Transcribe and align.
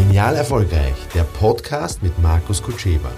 Genial 0.00 0.34
Erfolgreich, 0.34 0.96
der 1.14 1.24
Podcast 1.24 2.02
mit 2.02 2.18
Markus 2.20 2.62
Kutscheba. 2.62 3.12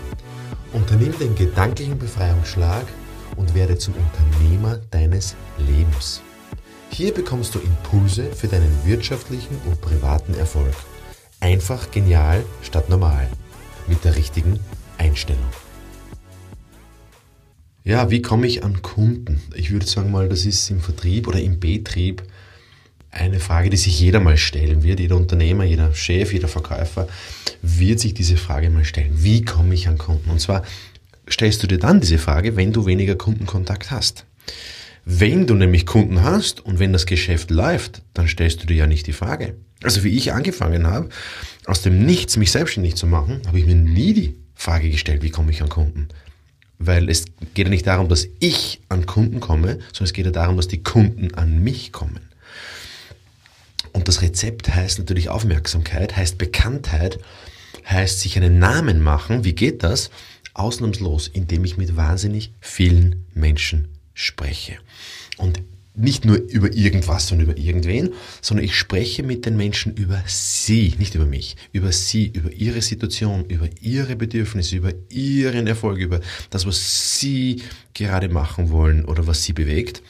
Unternimm 0.72 1.16
den 1.16 1.36
gedanklichen 1.36 1.96
Befreiungsschlag 1.96 2.84
und 3.36 3.54
werde 3.54 3.78
zum 3.78 3.94
Unternehmer 3.94 4.80
deines 4.90 5.36
Lebens. 5.58 6.22
Hier 6.90 7.14
bekommst 7.14 7.54
du 7.54 7.60
Impulse 7.60 8.24
für 8.32 8.48
deinen 8.48 8.84
wirtschaftlichen 8.84 9.56
und 9.64 9.80
privaten 9.80 10.34
Erfolg. 10.34 10.74
Einfach 11.38 11.88
genial 11.92 12.44
statt 12.62 12.88
normal. 12.88 13.28
Mit 13.86 14.04
der 14.04 14.16
richtigen 14.16 14.58
Einstellung. 14.98 15.48
Ja, 17.84 18.10
wie 18.10 18.22
komme 18.22 18.48
ich 18.48 18.64
an 18.64 18.82
Kunden? 18.82 19.40
Ich 19.54 19.70
würde 19.70 19.86
sagen 19.86 20.10
mal, 20.10 20.28
das 20.28 20.44
ist 20.44 20.68
im 20.68 20.80
Vertrieb 20.80 21.28
oder 21.28 21.40
im 21.40 21.60
Betrieb 21.60 22.24
eine 23.12 23.40
Frage, 23.40 23.70
die 23.70 23.76
sich 23.76 24.00
jeder 24.00 24.20
mal 24.20 24.38
stellen 24.38 24.82
wird. 24.82 24.98
Jeder 24.98 25.16
Unternehmer, 25.16 25.64
jeder 25.64 25.94
Chef, 25.94 26.32
jeder 26.32 26.48
Verkäufer 26.48 27.06
wird 27.60 28.00
sich 28.00 28.14
diese 28.14 28.36
Frage 28.36 28.70
mal 28.70 28.84
stellen. 28.84 29.12
Wie 29.22 29.44
komme 29.44 29.74
ich 29.74 29.86
an 29.86 29.98
Kunden? 29.98 30.30
Und 30.30 30.40
zwar 30.40 30.62
stellst 31.30 31.62
du 31.62 31.66
dir 31.66 31.78
dann 31.78 32.00
diese 32.00 32.18
Frage, 32.18 32.56
wenn 32.56 32.72
du 32.72 32.86
weniger 32.86 33.14
Kundenkontakt 33.14 33.90
hast. 33.90 34.24
Wenn 35.04 35.46
du 35.46 35.54
nämlich 35.54 35.84
Kunden 35.84 36.22
hast 36.22 36.64
und 36.64 36.78
wenn 36.78 36.92
das 36.92 37.06
Geschäft 37.06 37.50
läuft, 37.50 38.02
dann 38.14 38.28
stellst 38.28 38.62
du 38.62 38.66
dir 38.66 38.76
ja 38.76 38.86
nicht 38.86 39.06
die 39.06 39.12
Frage. 39.12 39.56
Also 39.82 40.04
wie 40.04 40.16
ich 40.16 40.32
angefangen 40.32 40.86
habe, 40.86 41.08
aus 41.66 41.82
dem 41.82 42.04
Nichts 42.04 42.36
mich 42.36 42.52
selbstständig 42.52 42.94
zu 42.94 43.06
machen, 43.06 43.42
habe 43.46 43.58
ich 43.58 43.66
mir 43.66 43.74
nie 43.74 44.14
die 44.14 44.36
Frage 44.54 44.90
gestellt, 44.90 45.22
wie 45.22 45.30
komme 45.30 45.50
ich 45.50 45.60
an 45.60 45.68
Kunden? 45.68 46.08
Weil 46.78 47.08
es 47.08 47.24
geht 47.54 47.66
ja 47.66 47.70
nicht 47.70 47.86
darum, 47.86 48.08
dass 48.08 48.28
ich 48.38 48.80
an 48.88 49.06
Kunden 49.06 49.40
komme, 49.40 49.78
sondern 49.92 50.04
es 50.04 50.12
geht 50.12 50.26
ja 50.26 50.32
darum, 50.32 50.56
dass 50.56 50.68
die 50.68 50.82
Kunden 50.82 51.34
an 51.34 51.62
mich 51.62 51.92
kommen. 51.92 52.20
Und 53.92 54.08
das 54.08 54.22
Rezept 54.22 54.74
heißt 54.74 54.98
natürlich 54.98 55.28
Aufmerksamkeit, 55.28 56.16
heißt 56.16 56.38
Bekanntheit, 56.38 57.18
heißt 57.88 58.20
sich 58.20 58.36
einen 58.36 58.58
Namen 58.58 59.00
machen. 59.00 59.44
Wie 59.44 59.54
geht 59.54 59.82
das? 59.82 60.10
Ausnahmslos, 60.54 61.28
indem 61.28 61.64
ich 61.64 61.76
mit 61.76 61.96
wahnsinnig 61.96 62.52
vielen 62.60 63.26
Menschen 63.34 63.88
spreche. 64.14 64.78
Und 65.38 65.62
nicht 65.94 66.24
nur 66.24 66.36
über 66.36 66.72
irgendwas 66.72 67.30
und 67.32 67.40
über 67.40 67.56
irgendwen, 67.58 68.14
sondern 68.40 68.64
ich 68.64 68.76
spreche 68.76 69.22
mit 69.22 69.44
den 69.44 69.56
Menschen 69.56 69.94
über 69.94 70.22
sie, 70.26 70.94
nicht 70.98 71.14
über 71.14 71.26
mich, 71.26 71.56
über 71.72 71.92
sie, 71.92 72.28
über 72.28 72.50
ihre 72.50 72.80
Situation, 72.80 73.44
über 73.46 73.68
ihre 73.80 74.16
Bedürfnisse, 74.16 74.76
über 74.76 74.92
ihren 75.10 75.66
Erfolg, 75.66 75.98
über 75.98 76.20
das, 76.48 76.66
was 76.66 77.18
sie 77.18 77.62
gerade 77.92 78.30
machen 78.30 78.70
wollen 78.70 79.04
oder 79.04 79.26
was 79.26 79.44
sie 79.44 79.52
bewegt. 79.52 80.02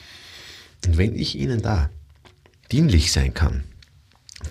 Und 0.85 0.97
wenn 0.97 1.15
ich 1.15 1.37
ihnen 1.37 1.61
da 1.61 1.89
dienlich 2.71 3.11
sein 3.11 3.33
kann, 3.33 3.63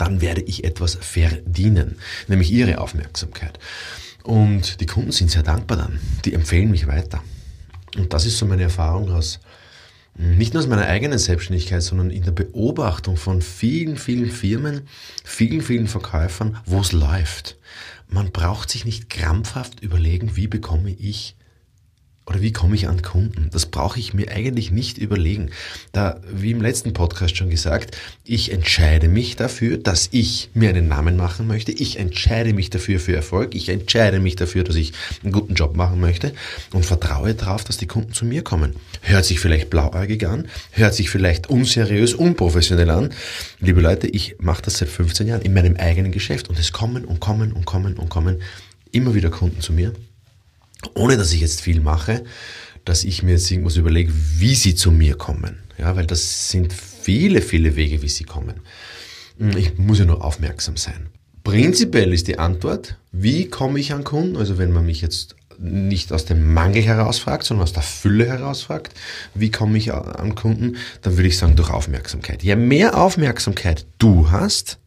dann 0.03 0.20
werde 0.20 0.41
ich 0.41 0.64
etwas 0.64 0.97
verdienen, 0.97 1.97
nämlich 2.27 2.50
ihre 2.50 2.78
Aufmerksamkeit. 2.78 3.61
Und 4.25 4.81
die 4.81 4.86
Kunden 4.86 5.12
sind 5.12 5.31
sehr 5.31 5.44
dankbar 5.44 5.78
dann, 5.78 6.00
die 6.25 6.34
empfehlen 6.34 6.72
mich 6.72 6.89
weiter. 6.89 7.22
Und 7.97 8.12
das 8.12 8.27
ist 8.27 8.39
so 8.39 8.47
meine 8.47 8.64
Erfahrung 8.64 9.12
aus 9.12 9.39
nicht 10.14 10.53
nur 10.53 10.62
aus 10.62 10.69
meiner 10.69 10.86
eigenen 10.86 11.19
Selbstständigkeit, 11.19 11.83
sondern 11.83 12.11
in 12.11 12.25
der 12.25 12.33
Beobachtung 12.33 13.17
von 13.17 13.41
vielen, 13.41 13.97
vielen 13.97 14.31
Firmen, 14.31 14.83
vielen, 15.25 15.62
vielen 15.62 15.86
Verkäufern, 15.86 16.59
wo 16.66 16.81
es 16.81 16.92
läuft. 16.92 17.56
Man 18.09 18.31
braucht 18.31 18.70
sich 18.70 18.84
nicht 18.84 19.09
krampfhaft 19.09 19.81
überlegen, 19.81 20.37
wie 20.37 20.48
bekomme 20.48 20.91
ich 20.91 21.37
oder 22.25 22.41
wie 22.41 22.53
komme 22.53 22.77
ich 22.77 22.87
an 22.87 23.03
Kunden? 23.03 23.48
Das 23.53 23.67
brauche 23.67 23.98
ich 23.98 24.15
mir 24.15 24.31
eigentlich 24.31 24.70
nicht 24.70 24.97
überlegen. 24.97 25.51
Da, 25.91 26.20
wie 26.33 26.53
im 26.53 26.62
letzten 26.62 26.92
Podcast 26.92 27.37
schon 27.37 27.51
gesagt, 27.51 27.97
ich 28.25 28.53
entscheide 28.53 29.09
mich 29.09 29.34
dafür, 29.34 29.77
dass 29.77 30.09
ich 30.12 30.50
mir 30.55 30.69
einen 30.69 30.87
Namen 30.87 31.17
machen 31.17 31.48
möchte. 31.48 31.73
Ich 31.73 31.98
entscheide 31.98 32.53
mich 32.53 32.70
dafür 32.70 33.00
für 33.00 33.17
Erfolg. 33.17 33.56
Ich 33.56 33.69
entscheide 33.69 34.20
mich 34.20 34.37
dafür, 34.37 34.62
dass 34.62 34.77
ich 34.77 34.93
einen 35.25 35.33
guten 35.33 35.55
Job 35.55 35.75
machen 35.75 35.98
möchte 35.98 36.33
und 36.73 36.87
vertraue 36.87 37.34
darauf, 37.34 37.65
dass 37.65 37.77
die 37.77 37.89
Kunden 37.89 38.12
zu 38.12 38.25
mir 38.25 38.43
kommen. 38.43 38.77
Hört 39.00 39.25
sich 39.25 39.41
vielleicht 39.41 39.69
blauäugig 39.69 40.25
an, 40.25 40.47
hört 40.71 40.94
sich 40.94 41.10
vielleicht 41.10 41.50
unseriös, 41.50 42.15
unprofessionell 42.15 42.91
an. 42.91 43.10
Liebe 43.59 43.81
Leute, 43.81 44.06
ich 44.06 44.37
mache 44.39 44.62
das 44.62 44.78
seit 44.78 44.89
15 44.89 45.27
Jahren 45.27 45.43
in 45.43 45.54
meinem 45.54 45.77
eigenen 45.77 46.12
Geschäft 46.12 46.49
und 46.49 46.59
es 46.59 46.71
kommen 46.71 47.04
und 47.04 47.19
kommen 47.19 47.53
und 47.53 47.65
kommen 47.65 47.94
und 47.94 48.10
kommen 48.10 48.41
immer 48.93 49.15
wieder 49.15 49.31
Kunden 49.31 49.60
zu 49.60 49.72
mir 49.72 49.93
ohne 50.94 51.16
dass 51.16 51.32
ich 51.32 51.41
jetzt 51.41 51.60
viel 51.60 51.81
mache, 51.81 52.25
dass 52.84 53.04
ich 53.04 53.22
mir 53.22 53.32
jetzt 53.32 53.50
irgendwas 53.50 53.76
überlege, 53.76 54.12
wie 54.38 54.54
sie 54.54 54.75
zu 54.75 54.91
mir 54.91 55.16
kommen. 55.16 55.59
Ja, 55.78 55.97
weil 55.97 56.06
das 56.06 56.50
sind 56.50 56.72
viele, 56.72 57.43
viele 57.43 57.76
Wege, 57.76 58.03
wie 58.03 58.09
sie 58.09 58.25
kommen. 58.25 58.60
Hm, 59.38 59.56
ich 59.56 59.78
muss 59.78 59.98
ja 59.98 60.04
nur 60.04 60.25
aufmerksam 60.25 60.76
sein. 60.76 61.09
Prinzipiell 61.44 62.12
ist 62.12 62.28
die 62.28 62.38
Antwort, 62.38 62.97
wie 63.10 63.48
komme 63.48 63.81
ich 63.81 63.92
an 63.92 64.04
Kunden? 64.04 64.37
Also 64.37 64.59
wenn 64.59 64.72
man 64.72 64.87
mich 64.87 65.00
jetzt 65.00 65.34
nicht 65.59 66.12
aus 66.12 66.25
dem 66.25 66.53
Mangel 66.53 66.82
herausfragt, 66.82 67.44
sondern 67.44 67.65
aus 67.65 67.72
der 67.72 67.82
Fülle 67.82 68.26
herausfragt, 68.26 68.92
wie 69.34 69.50
komme 69.50 69.78
ich 69.78 69.92
an 69.92 70.34
Kunden, 70.34 70.76
dann 71.03 71.16
würde 71.16 71.28
ich 71.28 71.38
sagen 71.38 71.56
durch 71.56 71.71
Aufmerksamkeit. 71.71 72.42
Je 72.42 72.56
mehr 72.56 72.97
Aufmerksamkeit 72.97 73.87
du 73.98 74.31
hast, 74.31 74.78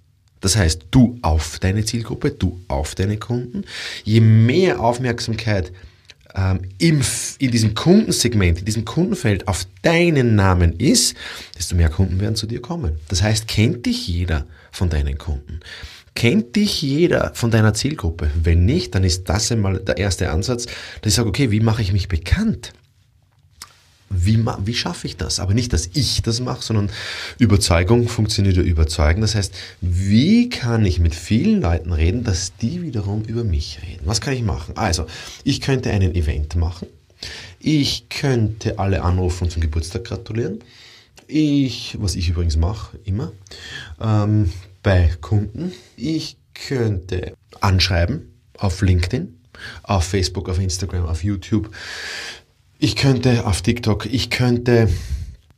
das 0.45 0.55
heißt, 0.55 0.85
du 0.91 1.17
auf 1.23 1.57
deine 1.57 1.83
Zielgruppe, 1.85 2.29
du 2.29 2.59
auf 2.67 2.93
deine 2.93 3.17
Kunden. 3.17 3.63
Je 4.03 4.19
mehr 4.19 4.79
Aufmerksamkeit 4.79 5.71
ähm, 6.35 6.59
in 6.77 7.01
diesem 7.39 7.73
Kundensegment, 7.73 8.59
in 8.59 8.65
diesem 8.65 8.85
Kundenfeld 8.85 9.47
auf 9.47 9.65
deinen 9.81 10.35
Namen 10.35 10.73
ist, 10.73 11.15
desto 11.57 11.75
mehr 11.75 11.89
Kunden 11.89 12.19
werden 12.19 12.35
zu 12.35 12.45
dir 12.45 12.61
kommen. 12.61 12.99
Das 13.07 13.23
heißt, 13.23 13.47
kennt 13.47 13.87
dich 13.87 14.07
jeder 14.07 14.45
von 14.71 14.91
deinen 14.91 15.17
Kunden. 15.17 15.61
Kennt 16.13 16.55
dich 16.55 16.79
jeder 16.83 17.31
von 17.33 17.49
deiner 17.49 17.73
Zielgruppe? 17.73 18.29
Wenn 18.35 18.65
nicht, 18.65 18.93
dann 18.93 19.03
ist 19.03 19.27
das 19.27 19.51
einmal 19.51 19.79
der 19.79 19.97
erste 19.97 20.29
Ansatz, 20.29 20.67
dass 21.01 21.09
ich 21.11 21.15
sage, 21.15 21.27
okay, 21.27 21.49
wie 21.49 21.59
mache 21.59 21.81
ich 21.81 21.91
mich 21.91 22.07
bekannt? 22.07 22.71
Wie, 24.09 24.43
wie 24.63 24.73
schaffe 24.73 25.07
ich 25.07 25.17
das? 25.17 25.39
Aber 25.39 25.53
nicht, 25.53 25.73
dass 25.73 25.89
ich 25.93 26.21
das 26.21 26.39
mache, 26.39 26.61
sondern 26.61 26.89
Überzeugung 27.39 28.07
funktioniert 28.07 28.57
über 28.57 28.65
Überzeugen. 28.65 29.21
Das 29.21 29.35
heißt, 29.35 29.53
wie 29.81 30.49
kann 30.49 30.85
ich 30.85 30.99
mit 30.99 31.15
vielen 31.15 31.61
Leuten 31.61 31.91
reden, 31.91 32.23
dass 32.23 32.55
die 32.57 32.81
wiederum 32.81 33.23
über 33.23 33.43
mich 33.43 33.79
reden? 33.81 34.03
Was 34.05 34.21
kann 34.21 34.33
ich 34.33 34.43
machen? 34.43 34.77
Also, 34.77 35.05
ich 35.43 35.61
könnte 35.61 35.91
einen 35.91 36.13
Event 36.13 36.55
machen. 36.55 36.87
Ich 37.59 38.09
könnte 38.09 38.77
alle 38.77 39.01
anrufen 39.01 39.45
und 39.45 39.49
zum 39.49 39.61
Geburtstag 39.61 40.03
gratulieren. 40.03 40.59
Ich, 41.27 41.97
was 41.99 42.15
ich 42.15 42.29
übrigens 42.29 42.57
mache, 42.57 42.99
immer, 43.03 43.31
ähm, 43.99 44.51
bei 44.83 45.11
Kunden. 45.21 45.71
Ich 45.97 46.37
könnte 46.53 47.33
anschreiben 47.59 48.33
auf 48.57 48.81
LinkedIn, 48.81 49.35
auf 49.83 50.03
Facebook, 50.03 50.49
auf 50.49 50.59
Instagram, 50.59 51.05
auf 51.05 51.23
YouTube. 51.23 51.71
Ich 52.77 52.97
könnte 52.97 53.45
auf 53.45 53.61
TikTok, 53.61 54.05
ich 54.05 54.29
könnte 54.29 54.89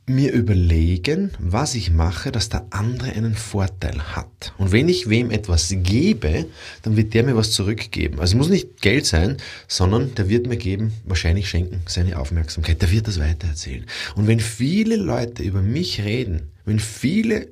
mir 0.06 0.32
überlegen, 0.32 1.32
was 1.40 1.74
ich 1.74 1.90
mache, 1.90 2.30
dass 2.30 2.48
der 2.48 2.66
andere 2.70 3.10
einen 3.10 3.34
Vorteil 3.34 4.00
hat. 4.14 4.54
Und 4.56 4.70
wenn 4.70 4.88
ich 4.88 5.08
wem 5.08 5.32
etwas 5.32 5.74
gebe, 5.82 6.46
dann 6.82 6.96
wird 6.96 7.14
der 7.14 7.24
mir 7.24 7.36
was 7.36 7.50
zurückgeben. 7.50 8.20
Also 8.20 8.32
es 8.32 8.38
muss 8.38 8.48
nicht 8.48 8.80
Geld 8.80 9.04
sein, 9.04 9.36
sondern 9.66 10.14
der 10.14 10.28
wird 10.28 10.46
mir 10.46 10.56
geben, 10.56 10.92
wahrscheinlich 11.04 11.48
schenken, 11.48 11.82
seine 11.86 12.18
Aufmerksamkeit. 12.18 12.80
Der 12.80 12.90
wird 12.92 13.08
das 13.08 13.18
weitererzählen. 13.18 13.84
Und 14.14 14.28
wenn 14.28 14.40
viele 14.40 14.94
Leute 14.96 15.42
über 15.42 15.60
mich 15.60 16.00
reden, 16.00 16.52
wenn 16.64 16.78
viele 16.78 17.48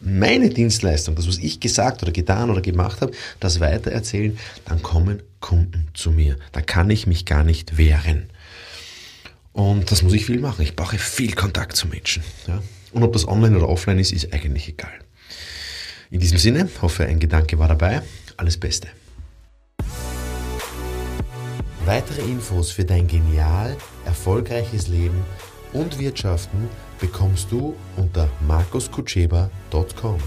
meine 0.00 0.48
Dienstleistung, 0.48 1.14
das 1.14 1.28
was 1.28 1.36
ich 1.36 1.60
gesagt 1.60 2.02
oder 2.02 2.12
getan 2.12 2.50
oder 2.50 2.62
gemacht 2.62 3.02
habe, 3.02 3.12
das 3.38 3.60
weitererzählen, 3.60 4.38
dann 4.64 4.82
kommen 4.82 5.22
Kunden 5.40 5.88
zu 5.92 6.10
mir. 6.10 6.36
Da 6.52 6.62
kann 6.62 6.88
ich 6.88 7.06
mich 7.06 7.26
gar 7.26 7.44
nicht 7.44 7.76
wehren. 7.76 8.30
Und 9.52 9.90
das 9.90 10.02
muss 10.02 10.12
ich 10.12 10.26
viel 10.26 10.40
machen. 10.40 10.62
Ich 10.62 10.76
brauche 10.76 10.98
viel 10.98 11.34
Kontakt 11.34 11.76
zu 11.76 11.88
Menschen. 11.88 12.22
Ja? 12.46 12.62
Und 12.92 13.02
ob 13.02 13.12
das 13.12 13.26
online 13.26 13.56
oder 13.56 13.68
offline 13.68 13.98
ist, 13.98 14.12
ist 14.12 14.32
eigentlich 14.32 14.68
egal. 14.68 14.92
In 16.10 16.20
diesem 16.20 16.38
Sinne, 16.38 16.68
hoffe, 16.82 17.04
ein 17.04 17.20
Gedanke 17.20 17.58
war 17.58 17.68
dabei. 17.68 18.02
Alles 18.36 18.56
Beste. 18.56 18.88
Weitere 21.84 22.22
Infos 22.22 22.70
für 22.70 22.84
dein 22.84 23.06
genial, 23.06 23.76
erfolgreiches 24.04 24.88
Leben 24.88 25.24
und 25.72 25.98
Wirtschaften 25.98 26.68
bekommst 27.00 27.50
du 27.50 27.74
unter 27.96 28.28
markuskutscheba.com. 28.46 30.20